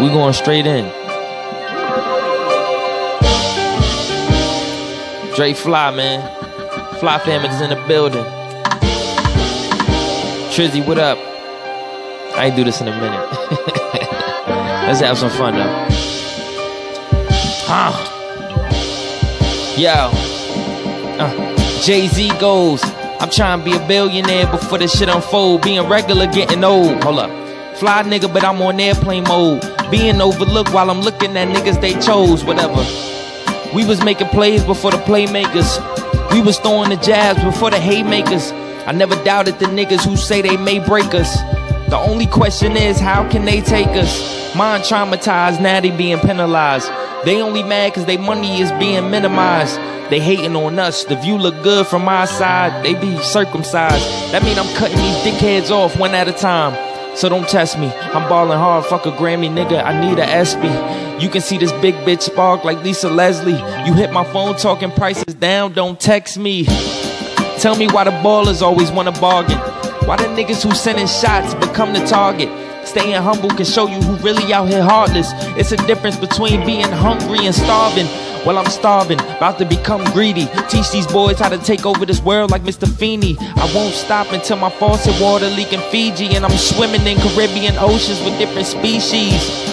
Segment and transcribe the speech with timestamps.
[0.00, 0.84] We going straight in.
[5.34, 6.20] Dre Fly, man.
[6.98, 8.24] Fly Fam is in the building.
[10.52, 11.16] Trizzy, what up?
[12.36, 13.30] I ain't do this in a minute.
[14.86, 15.86] Let's have some fun though.
[17.64, 17.92] Huh.
[19.78, 20.10] Yo.
[21.18, 22.82] Uh, Jay Z goes.
[23.18, 25.62] I'm trying to be a billionaire before this shit unfold.
[25.62, 27.02] Being regular, getting old.
[27.02, 27.76] Hold up.
[27.78, 29.75] Fly nigga, but I'm on airplane mode.
[29.90, 32.84] Being overlooked while I'm looking at niggas they chose, whatever.
[33.74, 35.80] We was making plays before the playmakers.
[36.32, 38.52] We was throwing the jabs before the haymakers.
[38.86, 41.36] I never doubted the niggas who say they may break us.
[41.88, 44.56] The only question is, how can they take us?
[44.56, 46.88] Mind traumatized, now they being penalized.
[47.24, 49.76] They only mad cause they money is being minimized.
[50.10, 51.04] They hating on us.
[51.04, 52.84] The view look good from my side.
[52.84, 54.04] They be circumcised.
[54.32, 56.74] That mean I'm cutting these dickheads off one at a time.
[57.16, 57.86] So don't test me.
[57.88, 58.84] I'm balling hard.
[58.84, 59.82] Fuck a Grammy, nigga.
[59.82, 61.22] I need a ESPY.
[61.22, 63.52] You can see this big bitch spark like Lisa Leslie.
[63.86, 65.72] You hit my phone talking prices down.
[65.72, 66.66] Don't text me.
[67.58, 69.56] Tell me why the ballers always wanna bargain.
[70.06, 72.50] Why the niggas who sending shots become the target.
[72.86, 75.30] Staying humble can show you who really out here heartless.
[75.56, 78.06] It's a difference between being hungry and starving.
[78.46, 80.46] Well, I'm starving, about to become greedy.
[80.68, 82.86] Teach these boys how to take over this world like Mr.
[82.88, 83.36] Feeney.
[83.40, 88.20] I won't stop until my faucet water leaking Fiji and I'm swimming in Caribbean oceans
[88.20, 89.32] with different species.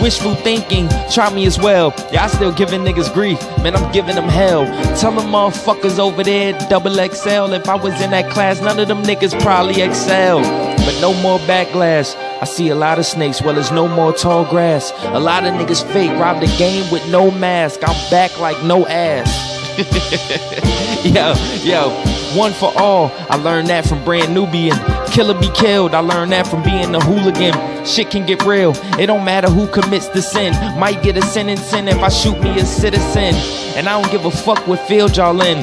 [0.00, 1.92] Wishful thinking, try me as well.
[2.10, 4.64] Yeah, I still giving niggas grief, man, I'm giving them hell.
[4.96, 7.52] Tell them motherfuckers over there, double XL.
[7.52, 10.40] If I was in that class, none of them niggas probably excel.
[10.84, 12.14] But no more backlash.
[12.40, 14.92] I see a lot of snakes, well, there's no more tall grass.
[15.04, 17.80] A lot of niggas fake, rob the game with no mask.
[17.82, 19.54] I'm back like no ass.
[21.04, 21.90] yo, yo,
[22.38, 23.10] one for all.
[23.28, 24.76] I learned that from Brand Nubian.
[25.10, 25.94] Killer be killed.
[25.94, 27.84] I learned that from being a hooligan.
[27.84, 28.72] Shit can get real.
[29.00, 30.52] It don't matter who commits the sin.
[30.78, 33.34] Might get a sentence in if I shoot me a citizen.
[33.76, 35.58] And I don't give a fuck what field y'all in.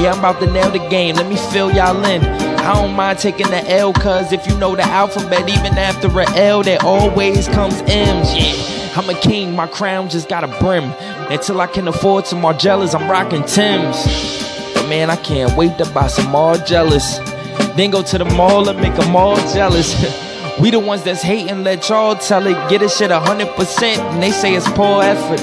[0.00, 1.16] Yeah, I'm about to nail the game.
[1.16, 2.22] Let me fill y'all in.
[2.62, 6.30] I don't mind taking the L, cause if you know the alphabet, even after a
[6.36, 8.32] L, there always comes M's.
[8.36, 10.84] Yeah, I'm a king, my crown just got a brim.
[11.28, 14.04] Until I can afford some Margielas, I'm rocking Tim's.
[14.74, 17.18] But man, I can't wait to buy some Margielas.
[17.74, 19.92] Then go to the mall and make them all jealous.
[20.60, 22.70] we the ones that's hating, let y'all tell it.
[22.70, 25.40] Get a shit 100%, and they say it's poor effort.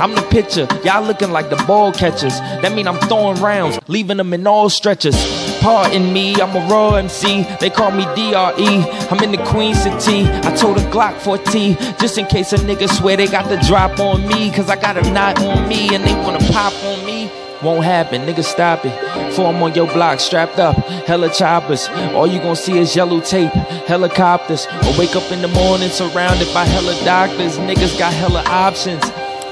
[0.00, 2.38] I'm the pitcher, y'all looking like the ball catchers.
[2.62, 5.39] That mean I'm throwing rounds, leaving them in all stretches.
[5.60, 7.44] Pardon me, I'm a raw MC.
[7.60, 9.10] They call me DRE.
[9.10, 10.26] I'm in the Queen City.
[10.26, 14.00] I told a Glock 14 just in case a nigga swear they got the drop
[14.00, 14.50] on me.
[14.50, 17.30] Cause I got a knot on me and they wanna pop on me.
[17.62, 19.28] Won't happen, nigga, stop it.
[19.28, 20.76] Before I'm on your block, strapped up,
[21.06, 21.88] hella choppers.
[22.14, 23.52] All you gon' see is yellow tape,
[23.86, 24.66] helicopters.
[24.66, 27.58] Or wake up in the morning surrounded by hella doctors.
[27.58, 29.02] Niggas got hella options.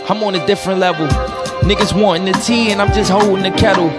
[0.08, 1.06] I'm on a different level.
[1.60, 3.90] Niggas wanting the tea and I'm just holding the kettle.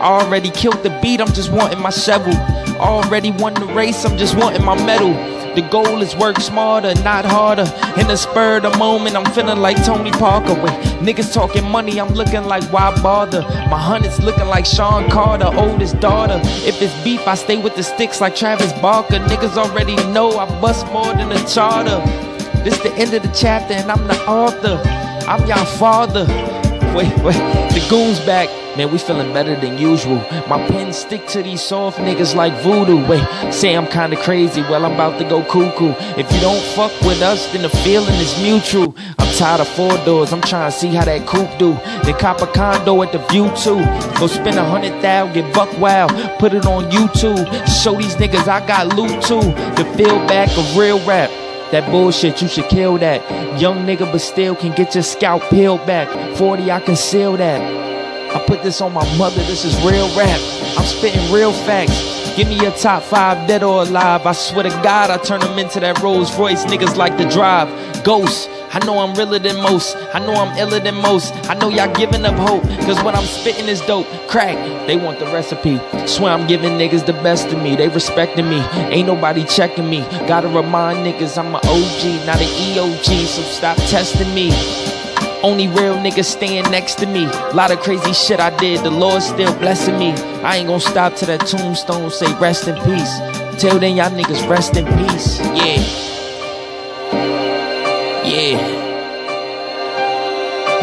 [0.00, 2.34] Already killed the beat, I'm just wanting my shovel.
[2.78, 5.12] Already won the race, I'm just wanting my medal.
[5.54, 7.66] The goal is work smarter, not harder.
[8.00, 10.54] In the spur of the moment, I'm feeling like Tony Parker.
[10.54, 13.42] Wait, niggas talking money, I'm looking like why bother?
[13.68, 16.40] My hundreds looking like Sean Carter, oldest daughter.
[16.44, 19.16] If it's beef, I stay with the sticks like Travis Barker.
[19.16, 21.98] Niggas already know I bust more than a charter.
[22.62, 24.80] This the end of the chapter, and I'm the author.
[25.26, 26.24] I'm your father.
[26.94, 27.34] Wait, wait,
[27.72, 28.48] the goons back.
[28.78, 30.18] Man, we feeling better than usual.
[30.46, 33.04] My pen stick to these soft niggas like voodoo.
[33.08, 34.62] Wait, say I'm kinda crazy.
[34.62, 35.94] Well, I'm about to go cuckoo.
[36.16, 38.94] If you don't fuck with us, then the feeling is mutual.
[39.18, 40.32] I'm tired of four doors.
[40.32, 41.76] I'm trying to see how that coupe do.
[42.04, 43.82] Then cop a condo at the view too.
[44.20, 46.12] Go spend a hundred thousand, get buck wild.
[46.38, 47.50] Put it on YouTube.
[47.82, 49.42] Show these niggas I got loot too.
[49.74, 51.30] The feel back of real rap.
[51.72, 53.20] That bullshit, you should kill that.
[53.60, 56.08] Young nigga, but still can get your scalp peeled back.
[56.36, 57.87] 40, I can seal that.
[58.34, 60.40] I put this on my mother, this is real rap.
[60.76, 62.18] I'm spitting real facts.
[62.36, 64.24] Give me a top five, dead or alive.
[64.24, 66.64] I swear to God, I turn them into that Rolls Royce.
[66.66, 67.68] Niggas like to drive.
[68.04, 68.48] Ghosts.
[68.70, 69.96] I know I'm realer than most.
[70.14, 71.32] I know I'm iller than most.
[71.50, 72.62] I know y'all giving up hope.
[72.86, 74.06] Cause what I'm spitting is dope.
[74.28, 74.56] Crack.
[74.86, 75.80] They want the recipe.
[76.06, 77.76] Swear I'm giving niggas the best of me.
[77.76, 78.60] They respecting me.
[78.92, 80.02] Ain't nobody checking me.
[80.28, 83.26] Gotta remind niggas I'm an OG, not an EOG.
[83.26, 84.97] So stop testing me.
[85.42, 87.26] Only real niggas staying next to me.
[87.54, 90.10] Lot of crazy shit I did, the Lord still blessing me.
[90.42, 93.20] I ain't gonna stop till that tombstone say rest in peace.
[93.60, 95.38] Till then, y'all niggas rest in peace.
[95.38, 95.80] Yeah.
[98.24, 98.78] Yeah.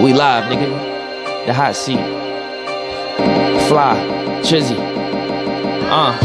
[0.01, 1.45] We live, nigga.
[1.45, 1.99] The hot seat.
[3.67, 3.95] Fly.
[4.41, 4.77] Trizzy.
[5.89, 6.17] Uh.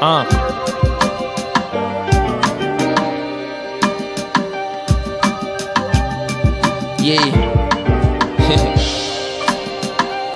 [0.00, 0.51] Uh.
[7.12, 7.41] Yeah.